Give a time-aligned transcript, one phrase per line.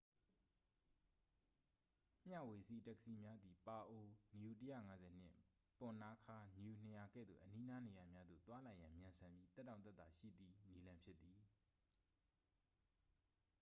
[2.27, 4.05] မျှဝေစီး တက္ကစီများသည် ပါအို
[4.41, 5.35] nu ၁၅၀ နှင့်
[5.77, 11.39] ပွန်နာခါး nu ၂၀၀ ကဲ့သို့ အနီးနား နေရာများသို့ သွားလာရန် မြန်ဆန်ပြီး သက်တောင့်သက်သာရှိသည် နည်းလမ်းဖြစ်သည်။